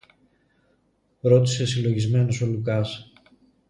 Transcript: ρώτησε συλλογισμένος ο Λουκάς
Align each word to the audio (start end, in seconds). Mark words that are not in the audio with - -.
ρώτησε 1.21 1.65
συλλογισμένος 1.65 2.41
ο 2.41 2.45
Λουκάς 2.47 3.11